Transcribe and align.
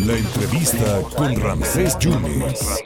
La 0.00 0.16
entrevista 0.16 1.02
con 1.16 1.40
Ramsés 1.40 1.96
Yunes. 2.00 2.82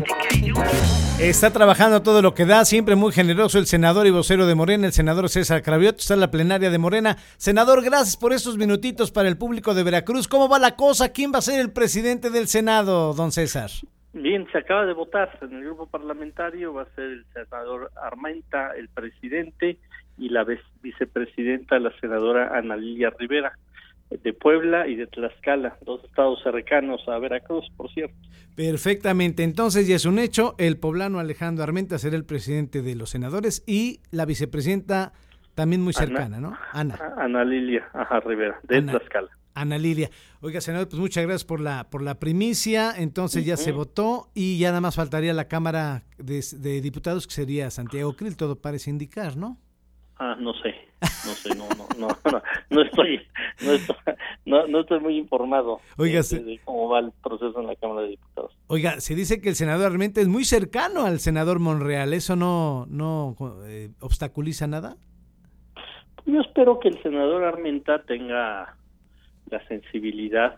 Está 1.19 1.51
trabajando 1.51 2.03
todo 2.03 2.21
lo 2.21 2.35
que 2.35 2.45
da, 2.45 2.67
siempre 2.67 2.95
muy 2.95 3.13
generoso 3.13 3.59
el 3.59 3.65
senador 3.65 4.07
y 4.07 4.11
vocero 4.11 4.47
de 4.47 4.55
Morena, 4.55 4.87
el 4.87 4.93
senador 4.93 5.31
César 5.31 5.63
Craviot, 5.63 5.97
está 5.97 6.15
en 6.15 6.21
la 6.21 6.31
plenaria 6.31 6.71
de 6.71 6.77
Morena. 6.77 7.17
Senador, 7.39 7.83
gracias 7.83 8.19
por 8.19 8.35
estos 8.35 8.59
minutitos 8.59 9.11
para 9.11 9.29
el 9.29 9.39
público 9.39 9.73
de 9.73 9.85
Veracruz. 9.85 10.29
¿Cómo 10.29 10.51
va 10.51 10.59
la 10.59 10.77
cosa? 10.77 11.13
¿Quién 11.13 11.33
va 11.33 11.39
a 11.39 11.43
ser 11.43 11.61
el 11.61 11.73
presidente 11.73 12.29
del 12.29 12.47
Senado, 12.47 13.15
don 13.15 13.33
César? 13.33 13.71
Bien, 14.13 14.47
se 14.53 14.59
acaba 14.59 14.85
de 14.85 14.93
votar 14.93 15.39
en 15.41 15.55
el 15.55 15.65
grupo 15.65 15.87
parlamentario, 15.87 16.75
va 16.75 16.83
a 16.83 16.95
ser 16.95 17.05
el 17.05 17.25
senador 17.33 17.91
Armenta 18.03 18.73
el 18.77 18.91
presidente 18.91 19.79
y 20.19 20.29
la 20.29 20.45
vicepresidenta 20.83 21.79
la 21.79 21.93
senadora 22.01 22.51
Ana 22.55 22.77
Lilia 22.77 23.11
Rivera 23.19 23.53
de 24.11 24.33
Puebla 24.33 24.89
y 24.89 24.97
de 24.97 25.07
Tlaxcala, 25.07 25.77
dos 25.85 26.03
estados 26.05 26.43
cercanos 26.43 27.01
a 27.09 27.19
Veracruz, 27.19 27.67
por 27.77 27.91
cierto. 27.93 28.17
Perfectamente, 28.57 29.45
entonces 29.45 29.87
ya 29.87 29.97
es 29.97 30.05
un 30.05 30.19
hecho, 30.19 30.55
el 30.59 30.79
poblano 30.79 31.19
Alejandro 31.19 31.65
Armenta 31.65 31.99
será 31.99 32.17
el 32.17 32.25
presidente 32.25 32.83
de 32.83 32.95
los 32.95 33.11
senadores 33.11 33.63
y 33.67 34.01
la 34.11 34.25
vicepresidenta 34.25 35.13
también 35.55 35.83
muy 35.83 35.93
cercana, 35.93 36.41
¿no? 36.41 36.57
Ana. 36.73 36.99
Ana 37.17 37.45
Lilia 37.45 37.89
Ajá, 37.93 38.21
Rivera, 38.21 38.61
de 38.63 38.83
Tlaxcala. 38.83 39.29
Ana 39.55 39.77
Lilia. 39.77 40.09
Oiga, 40.41 40.61
senador, 40.61 40.89
pues 40.89 41.01
muchas 41.01 41.25
gracias 41.25 41.45
por 41.45 41.61
la 41.61 41.91
por 41.91 42.01
la 42.01 42.21
primicia. 42.21 42.93
Entonces 42.97 43.45
ya 43.45 43.57
se 43.57 43.73
votó 43.73 44.31
y 44.33 44.57
ya 44.59 44.69
nada 44.69 44.81
más 44.81 44.95
faltaría 44.95 45.33
la 45.33 45.49
Cámara 45.49 46.05
de, 46.17 46.45
de 46.59 46.81
Diputados, 46.81 47.27
que 47.27 47.35
sería 47.35 47.71
Santiago 47.71 48.13
Krill, 48.13 48.37
todo 48.37 48.55
parece 48.61 48.91
indicar, 48.91 49.37
¿no? 49.37 49.59
Ah, 50.21 50.37
no 50.39 50.53
sé, 50.55 50.75
no 51.01 51.33
sé, 51.33 51.55
no, 51.55 51.69
no, 51.77 51.87
no, 51.99 52.09
no, 52.33 52.43
no 52.71 52.83
estoy, 52.83 53.21
no 53.65 53.73
estoy, 53.73 53.97
no, 54.45 54.67
no 54.67 54.81
estoy 54.81 55.01
muy 55.01 55.17
informado 55.17 55.81
Oiga, 55.97 56.21
de, 56.23 56.61
cómo 56.65 56.89
va 56.89 57.01
el 57.01 57.13
proceso 57.23 57.61
en 57.61 57.67
la 57.67 57.77
Cámara 57.77 58.03
de 58.03 58.11
Diputados. 58.11 58.57
Oiga, 58.69 59.01
se 59.01 59.15
dice 59.15 59.41
que 59.41 59.49
el 59.49 59.55
senador 59.55 59.89
realmente 59.89 60.21
es 60.21 60.29
muy 60.29 60.45
cercano 60.45 61.05
al 61.05 61.19
senador 61.19 61.59
Monreal, 61.59 62.13
¿eso 62.13 62.37
no, 62.37 62.87
no 62.89 63.37
eh, 63.67 63.91
obstaculiza 64.01 64.67
nada? 64.67 64.97
Pues 66.17 66.27
yo 66.27 66.41
espero 66.41 66.79
que 66.79 66.89
el 66.89 67.03
senador 67.03 67.45
Armenta 67.45 68.03
tenga 68.03 68.77
la 69.51 69.67
sensibilidad, 69.67 70.57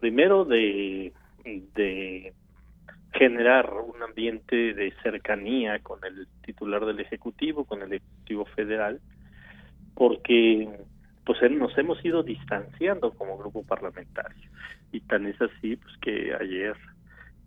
primero 0.00 0.44
de, 0.44 1.12
de 1.44 2.34
generar 3.12 3.72
un 3.72 4.02
ambiente 4.02 4.74
de 4.74 4.92
cercanía 5.02 5.78
con 5.80 6.04
el 6.04 6.26
titular 6.44 6.84
del 6.84 7.00
Ejecutivo, 7.00 7.64
con 7.64 7.82
el 7.82 7.92
Ejecutivo 7.94 8.44
Federal, 8.44 9.00
porque 9.94 10.68
pues 11.28 11.42
nos 11.50 11.76
hemos 11.76 12.02
ido 12.02 12.22
distanciando 12.22 13.12
como 13.12 13.36
grupo 13.36 13.62
parlamentario. 13.62 14.48
Y 14.92 15.00
tan 15.00 15.26
es 15.26 15.38
así 15.42 15.76
pues 15.76 15.94
que 16.00 16.34
ayer 16.34 16.74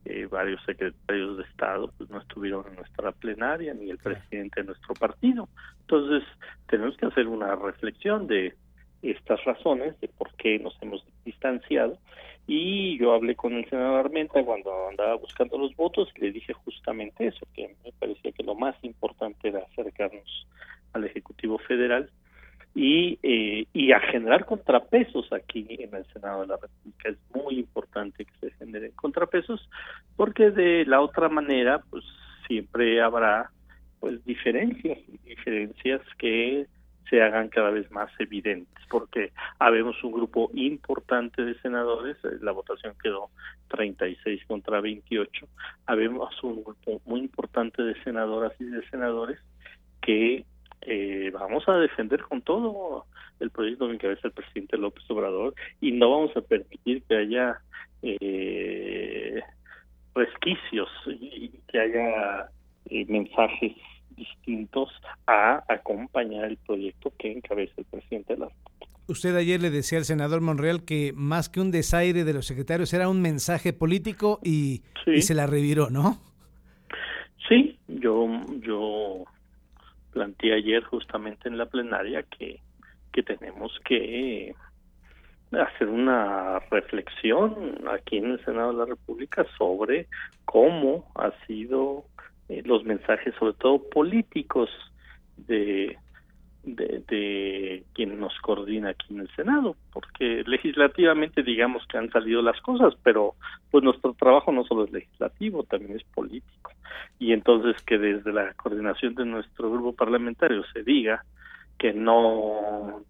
eh, 0.06 0.28
varios 0.30 0.64
secretarios 0.66 1.38
de 1.38 1.44
Estado 1.46 1.92
pues 1.98 2.08
no 2.12 2.20
estuvieron 2.20 2.64
en 2.68 2.76
nuestra 2.76 3.12
plenaria 3.12 3.74
ni 3.74 3.90
el 3.90 3.98
presidente 3.98 4.62
de 4.62 4.68
nuestro 4.68 4.94
partido. 4.94 5.50
Entonces 5.80 6.22
tenemos 6.68 6.96
que 6.96 7.08
hacer 7.08 7.28
una 7.28 7.56
reflexión 7.56 8.28
de 8.28 8.54
estas 9.02 9.44
razones 9.46 10.00
de 10.00 10.10
por 10.10 10.32
qué 10.36 10.60
nos 10.60 10.78
hemos 10.84 11.04
distanciado. 11.26 11.98
Y 12.46 13.00
yo 13.00 13.14
hablé 13.14 13.36
con 13.36 13.54
el 13.54 13.68
senador 13.68 14.06
Armenta 14.06 14.44
cuando 14.44 14.90
andaba 14.90 15.16
buscando 15.16 15.58
los 15.58 15.76
votos 15.76 16.08
y 16.16 16.22
le 16.22 16.32
dije 16.32 16.54
justamente 16.54 17.26
eso, 17.26 17.48
que 17.56 17.76
me 17.84 17.92
parecía 17.94 18.32
que 18.32 18.44
lo 18.44 18.54
más 18.54 18.76
importante 18.84 19.48
era 19.48 19.62
acercarnos 19.62 20.46
al 20.94 21.06
Ejecutivo 21.06 21.58
Federal 21.58 22.12
y, 22.74 23.20
eh, 23.22 23.66
y 23.74 23.92
a 23.92 24.00
generar 24.00 24.46
contrapesos 24.46 25.32
aquí 25.34 25.66
en 25.70 25.94
el 25.94 26.06
Senado 26.14 26.42
de 26.42 26.48
la 26.48 26.58
República. 26.58 27.10
Es 27.10 27.18
muy 27.34 27.60
importante 27.60 28.26
que 28.26 28.34
se 28.40 28.52
generen 28.58 28.92
contrapesos 28.94 29.70
porque 30.16 30.52
de 30.52 30.86
la 30.86 31.02
otra 31.02 31.30
manera 31.30 31.82
pues 31.90 32.04
siempre 32.48 33.02
habrá 33.02 33.52
pues 34.00 34.24
diferencias, 34.26 34.98
diferencias 35.24 36.02
que 36.18 36.68
se 37.10 37.22
hagan 37.22 37.50
cada 37.50 37.72
vez 37.72 37.92
más 37.92 38.10
evidentes, 38.20 38.84
porque 38.90 39.34
habemos 39.60 40.02
un 40.02 40.14
grupo 40.14 40.50
importante 40.54 41.44
de 41.44 41.60
senadores, 41.60 42.16
eh, 42.24 42.38
la 42.42 42.54
votación 42.54 42.96
quedó 43.04 43.30
36 43.68 44.46
contra 44.48 44.80
28, 44.80 45.46
habemos 45.86 46.42
un 46.42 46.64
grupo 46.64 47.02
muy 47.06 47.20
importante 47.20 47.84
de 47.84 48.02
senadoras 48.04 48.54
y 48.60 48.64
de 48.64 48.88
senadores 48.90 49.40
que 50.02 50.46
eh, 50.82 51.32
vamos 51.34 51.68
a 51.68 51.74
defender 51.74 52.22
con 52.24 52.42
todo 52.42 53.06
el 53.40 53.50
proyecto 53.52 53.88
que 53.88 53.94
encabeza 53.94 54.28
el 54.28 54.34
presidente 54.34 54.78
López 54.78 55.04
Obrador 55.10 55.54
y 55.80 55.92
no 55.92 56.10
vamos 56.10 56.36
a 56.36 56.42
permitir 56.42 57.04
que 57.04 57.18
haya 57.18 57.60
eh, 58.02 59.42
resquicios 60.16 60.90
y 61.08 61.50
que 61.68 61.80
haya 61.80 62.50
eh, 62.90 63.06
mensajes 63.08 63.74
distintos 64.16 64.90
a 65.28 65.64
acompañar 65.68 66.46
el 66.46 66.58
proyecto 66.58 67.14
que 67.18 67.32
encabeza 67.32 67.74
el 67.78 67.86
presidente 67.86 68.34
de 68.34 68.40
la 68.40 68.50
Usted 69.08 69.36
ayer 69.36 69.62
le 69.62 69.72
decía 69.72 69.98
al 69.98 70.06
senador 70.06 70.42
Monreal 70.42 70.86
que 70.86 71.12
más 71.14 71.50
que 71.50 71.60
un 71.60 71.72
desaire 71.72 72.24
de 72.24 72.34
los 72.34 72.46
secretarios 72.46 72.94
era 72.94 73.10
un 73.10 73.22
mensaje 73.22 73.74
político 73.74 74.40
y, 74.44 74.84
y 75.06 75.22
se 75.24 75.34
la 75.34 75.48
reviró, 75.48 75.90
¿no? 75.90 76.18
Sí, 77.50 77.78
yo, 77.88 78.28
yo 78.62 79.26
planteé 80.12 80.54
ayer 80.54 80.84
justamente 80.84 81.48
en 81.48 81.58
la 81.58 81.66
plenaria 81.66 82.24
que, 82.24 82.62
que 83.12 83.24
tenemos 83.24 83.80
que 83.86 84.56
hacer 85.52 85.90
una 85.90 86.60
reflexión 86.72 87.80
aquí 87.92 88.18
en 88.18 88.32
el 88.32 88.46
Senado 88.46 88.72
de 88.72 88.80
la 88.80 88.86
República 88.86 89.46
sobre 89.58 90.08
cómo 90.46 91.12
ha 91.16 91.32
sido 91.46 92.06
eh, 92.48 92.62
los 92.66 92.84
mensajes, 92.84 93.34
sobre 93.36 93.54
todo 93.54 93.90
políticos, 93.90 94.70
de, 95.38 95.98
de, 96.64 97.04
de, 97.08 97.84
quien 97.94 98.20
nos 98.20 98.38
coordina 98.40 98.90
aquí 98.90 99.14
en 99.14 99.22
el 99.22 99.30
Senado, 99.36 99.76
porque 99.92 100.44
legislativamente 100.46 101.44
digamos 101.44 101.86
que 101.88 101.98
han 101.98 102.12
salido 102.12 102.42
las 102.42 102.60
cosas, 102.62 102.94
pero 103.04 103.36
pues 103.70 103.84
nuestro 103.84 104.14
trabajo 104.14 104.52
no 104.52 104.64
solo 104.64 104.86
es 104.86 104.92
legislativo, 104.92 105.64
también 105.64 105.98
es 105.98 106.04
político. 106.04 106.72
Y 107.20 107.34
entonces 107.34 107.82
que 107.84 107.98
desde 107.98 108.32
la 108.32 108.54
coordinación 108.54 109.16
de 109.16 109.26
nuestro 109.26 109.72
grupo 109.72 109.94
parlamentario 109.94 110.64
se 110.74 110.84
diga 110.84 111.24
que 111.78 111.94
no 111.94 113.04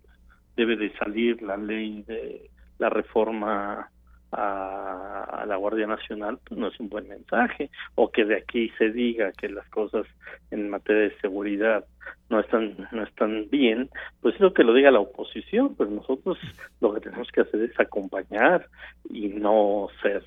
debe 0.55 0.77
de 0.77 0.93
salir 0.97 1.41
la 1.41 1.57
ley 1.57 2.03
de 2.03 2.49
la 2.77 2.89
reforma 2.89 3.89
a, 4.31 5.45
la 5.47 5.55
Guardia 5.55 5.87
Nacional, 5.87 6.39
pues 6.47 6.59
no 6.59 6.67
es 6.67 6.79
un 6.79 6.89
buen 6.89 7.07
mensaje. 7.07 7.69
O 7.95 8.11
que 8.11 8.25
de 8.25 8.37
aquí 8.37 8.69
se 8.77 8.91
diga 8.91 9.31
que 9.33 9.49
las 9.49 9.67
cosas 9.69 10.05
en 10.51 10.69
materia 10.69 11.03
de 11.03 11.19
seguridad 11.19 11.85
no 12.29 12.39
están 12.39 12.87
no 12.91 13.03
están 13.03 13.49
bien, 13.49 13.89
pues 14.21 14.35
es 14.35 14.41
lo 14.41 14.53
que 14.53 14.63
lo 14.63 14.73
diga 14.73 14.91
la 14.91 14.99
oposición, 14.99 15.75
pues 15.75 15.89
nosotros 15.89 16.37
lo 16.79 16.93
que 16.93 17.01
tenemos 17.01 17.27
que 17.31 17.41
hacer 17.41 17.61
es 17.61 17.79
acompañar 17.79 18.67
y 19.09 19.27
no 19.27 19.87
ser 20.01 20.23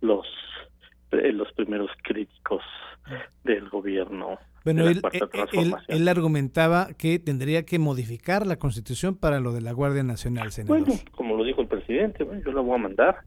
los 0.00 0.26
eh, 1.10 1.32
los 1.32 1.50
primeros 1.52 1.90
críticos 2.02 2.62
del 3.42 3.68
gobierno. 3.68 4.38
Bueno, 4.64 4.86
él, 4.86 5.00
él, 5.52 5.74
él, 5.86 6.08
argumentaba 6.08 6.88
que 6.98 7.18
tendría 7.18 7.64
que 7.64 7.78
modificar 7.78 8.46
la 8.46 8.56
constitución 8.56 9.16
para 9.16 9.40
lo 9.40 9.52
de 9.52 9.62
la 9.62 9.72
Guardia 9.72 10.02
Nacional, 10.02 10.52
senador. 10.52 10.84
Bueno, 10.84 11.00
como 11.12 11.36
lo 11.36 11.44
dijo 11.44 11.62
el 11.62 11.68
presidente, 11.68 12.24
bueno, 12.24 12.42
yo 12.44 12.52
la 12.52 12.60
voy 12.60 12.74
a 12.74 12.82
mandar 12.82 13.18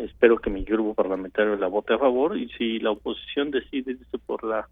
espero 0.00 0.38
que 0.38 0.50
mi 0.50 0.64
grupo 0.64 0.94
parlamentario 0.94 1.56
la 1.56 1.66
vote 1.66 1.94
a 1.94 1.98
favor 1.98 2.36
y 2.36 2.48
si 2.50 2.78
la 2.78 2.90
oposición 2.90 3.50
decide 3.50 3.96
por 4.26 4.44
la 4.44 4.68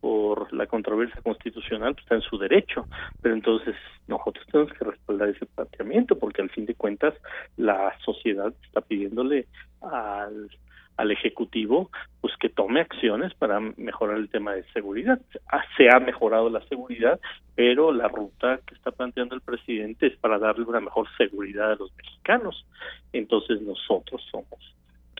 por 0.00 0.52
la 0.52 0.66
controversia 0.66 1.22
constitucional, 1.22 1.94
pues 1.94 2.04
está 2.04 2.16
en 2.16 2.20
su 2.20 2.36
derecho, 2.36 2.86
pero 3.22 3.34
entonces 3.34 3.74
nosotros 4.06 4.44
tenemos 4.52 4.70
que 4.74 4.84
respaldar 4.84 5.30
ese 5.30 5.46
planteamiento 5.46 6.18
porque 6.18 6.42
al 6.42 6.50
fin 6.50 6.66
de 6.66 6.74
cuentas 6.74 7.14
la 7.56 7.90
sociedad 8.04 8.52
está 8.66 8.82
pidiéndole 8.82 9.46
al 9.80 10.50
al 10.96 11.10
Ejecutivo 11.10 11.90
pues 12.20 12.34
que 12.38 12.48
tome 12.48 12.80
acciones 12.80 13.34
para 13.34 13.60
mejorar 13.60 14.18
el 14.18 14.28
tema 14.28 14.54
de 14.54 14.64
seguridad. 14.72 15.20
Ah, 15.50 15.64
se 15.76 15.88
ha 15.88 16.00
mejorado 16.00 16.48
la 16.50 16.66
seguridad, 16.68 17.20
pero 17.54 17.92
la 17.92 18.08
ruta 18.08 18.60
que 18.66 18.74
está 18.74 18.90
planteando 18.90 19.34
el 19.34 19.40
presidente 19.40 20.06
es 20.06 20.16
para 20.16 20.38
darle 20.38 20.64
una 20.64 20.80
mejor 20.80 21.06
seguridad 21.16 21.72
a 21.72 21.76
los 21.76 21.94
mexicanos. 21.96 22.66
Entonces 23.12 23.60
nosotros 23.62 24.22
somos 24.30 24.74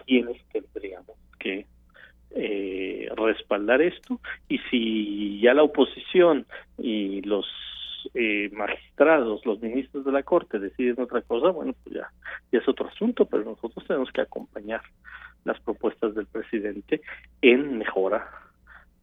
quienes 0.07 0.43
tendríamos 0.53 1.17
que 1.39 1.67
eh, 2.31 3.09
respaldar 3.17 3.81
esto 3.81 4.21
y 4.49 4.59
si 4.71 5.41
ya 5.41 5.55
la 5.55 5.63
oposición 5.63 6.47
y 6.79 7.23
los 7.23 7.47
eh, 8.13 8.51
magistrados, 8.53 9.45
los 9.47 9.61
ministros 9.61 10.05
de 10.05 10.13
la 10.13 10.23
Corte 10.23 10.59
deciden 10.59 11.01
otra 11.01 11.23
cosa, 11.23 11.51
bueno, 11.51 11.75
pues 11.83 11.97
ya, 11.97 12.11
ya 12.53 12.59
es 12.59 12.69
otro 12.69 12.89
asunto, 12.89 13.25
pero 13.25 13.45
nosotros 13.45 13.85
tenemos 13.87 14.11
que 14.13 14.21
acompañar 14.21 14.83
las 15.45 15.61
propuestas 15.61 16.15
del 16.15 16.27
presidente 16.27 17.01
en 17.43 17.79
mejora 17.79 18.29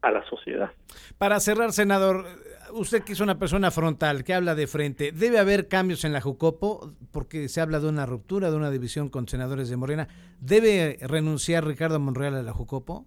a 0.02 0.12
la 0.12 0.24
sociedad. 0.26 0.72
Para 1.18 1.40
cerrar, 1.40 1.72
senador, 1.72 2.26
usted 2.74 3.04
que 3.04 3.14
es 3.14 3.20
una 3.20 3.38
persona 3.38 3.70
frontal, 3.70 4.24
que 4.24 4.34
habla 4.34 4.56
de 4.56 4.68
frente, 4.68 5.12
¿debe 5.12 5.40
haber 5.40 5.68
cambios 5.68 6.04
en 6.06 6.14
la 6.14 6.22
Jucopo? 6.22 6.92
Porque 7.12 7.48
se 7.48 7.62
habla 7.62 7.80
de 7.80 7.88
una 7.88 8.06
ruptura, 8.06 8.50
de 8.50 8.58
una 8.58 8.72
división 8.72 9.10
con 9.10 9.28
senadores 9.28 9.70
de 9.70 9.78
Morena. 9.78 10.08
¿Debe 10.40 10.98
renunciar 11.02 11.66
Ricardo 11.66 12.00
Monreal 12.00 12.36
a 12.36 12.42
la 12.42 12.52
Jucopo? 12.52 13.06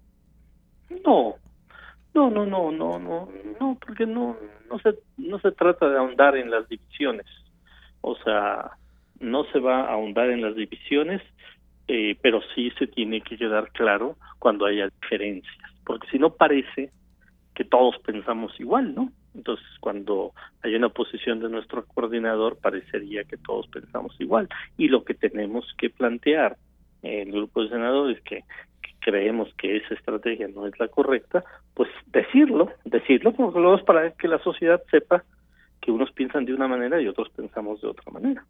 No, 1.05 1.35
no, 2.15 2.31
no, 2.31 2.47
no, 2.47 2.71
no, 2.71 2.99
no, 2.99 3.29
no, 3.61 3.79
porque 3.85 4.07
no, 4.07 4.37
no 4.71 4.79
se, 4.79 4.95
no 5.17 5.41
se 5.41 5.51
trata 5.51 5.89
de 5.89 5.99
ahondar 5.99 6.37
en 6.37 6.51
las 6.51 6.69
divisiones. 6.69 7.27
O 8.03 8.15
sea, 8.17 8.71
no 9.19 9.45
se 9.47 9.59
va 9.59 9.81
a 9.81 9.95
ahondar 9.95 10.31
en 10.31 10.43
las 10.43 10.55
divisiones, 10.55 11.23
eh, 11.89 12.17
pero 12.21 12.41
sí 12.55 12.71
se 12.79 12.87
tiene 12.87 13.21
que 13.21 13.37
quedar 13.37 13.71
claro 13.73 14.17
cuando 14.39 14.67
haya 14.67 14.89
diferencias, 15.01 15.55
porque 15.85 16.09
si 16.11 16.19
no 16.19 16.35
parece 16.35 16.91
que 17.55 17.65
todos 17.65 17.99
pensamos 17.99 18.59
igual, 18.59 18.95
¿no? 18.95 19.13
Entonces, 19.35 19.67
cuando 19.81 20.33
hay 20.63 20.75
una 20.75 20.89
posición 20.89 21.41
de 21.41 21.49
nuestro 21.49 21.85
coordinador, 21.87 22.59
parecería 22.59 23.25
que 23.25 23.37
todos 23.37 23.67
pensamos 23.69 24.15
igual. 24.19 24.49
Y 24.77 24.89
lo 24.89 25.05
que 25.05 25.15
tenemos 25.15 25.67
que 25.79 25.91
plantear 25.91 26.57
en 27.03 27.29
el 27.29 27.35
grupo 27.35 27.63
de 27.63 27.71
senadores 27.71 28.21
que, 28.23 28.45
que 28.83 28.93
creemos 29.01 29.53
que 29.57 29.77
esa 29.77 29.95
estrategia 29.95 30.49
no 30.49 30.67
es 30.67 30.79
la 30.79 30.89
correcta, 30.89 31.45
pues 31.75 31.91
decirlo, 32.07 32.71
decirlo, 32.85 33.33
porque 33.33 33.61
luego 33.61 33.77
es 33.77 33.85
para 33.85 34.11
que 34.13 34.29
la 34.29 34.39
sociedad 34.39 34.83
sepa 34.91 35.25
que 35.81 35.91
unos 35.91 36.11
piensan 36.13 36.45
de 36.45 36.55
una 36.55 36.67
manera 36.67 37.01
y 37.01 37.09
otros 37.09 37.29
pensamos 37.31 37.81
de 37.83 37.89
otra 37.89 38.11
manera. 38.11 38.45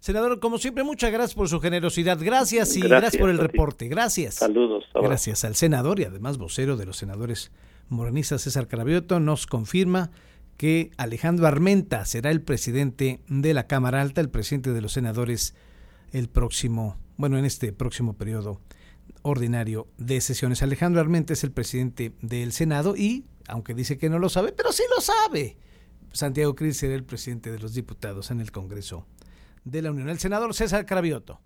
Senador, 0.00 0.38
como 0.38 0.58
siempre, 0.58 0.84
muchas 0.84 1.10
gracias 1.10 1.34
por 1.34 1.48
su 1.48 1.60
generosidad. 1.60 2.18
Gracias 2.20 2.76
y 2.76 2.80
gracias, 2.80 3.16
por 3.16 3.30
el 3.30 3.38
reporte. 3.38 3.88
Gracias. 3.88 4.36
Saludos. 4.36 4.84
Gracias 4.94 5.44
al 5.44 5.56
senador 5.56 5.98
y 6.00 6.04
además 6.04 6.38
vocero 6.38 6.76
de 6.76 6.86
los 6.86 6.96
senadores 6.96 7.50
morenistas 7.88 8.42
César 8.42 8.68
Carabioto 8.68 9.18
nos 9.18 9.46
confirma 9.46 10.10
que 10.56 10.90
Alejandro 10.96 11.46
Armenta 11.46 12.04
será 12.04 12.30
el 12.30 12.42
presidente 12.42 13.20
de 13.28 13.54
la 13.54 13.66
Cámara 13.66 14.00
Alta, 14.02 14.20
el 14.20 14.30
presidente 14.30 14.72
de 14.72 14.80
los 14.80 14.92
senadores 14.92 15.54
el 16.12 16.28
próximo, 16.28 16.96
bueno, 17.16 17.38
en 17.38 17.44
este 17.44 17.72
próximo 17.72 18.14
periodo 18.14 18.60
ordinario 19.22 19.88
de 19.98 20.20
sesiones. 20.20 20.62
Alejandro 20.62 21.00
Armenta 21.00 21.32
es 21.32 21.44
el 21.44 21.52
presidente 21.52 22.12
del 22.22 22.52
Senado 22.52 22.96
y, 22.96 23.24
aunque 23.46 23.74
dice 23.74 23.98
que 23.98 24.10
no 24.10 24.18
lo 24.18 24.28
sabe, 24.28 24.52
pero 24.52 24.72
sí 24.72 24.82
lo 24.94 25.00
sabe. 25.00 25.56
Santiago 26.12 26.54
Cris 26.54 26.78
será 26.78 26.94
el 26.94 27.04
presidente 27.04 27.50
de 27.50 27.58
los 27.58 27.74
diputados 27.74 28.30
en 28.30 28.40
el 28.40 28.50
Congreso 28.50 29.06
de 29.70 29.82
la 29.82 29.90
Unión. 29.90 30.08
El 30.08 30.18
senador 30.18 30.54
César 30.54 30.86
Carabioto. 30.86 31.40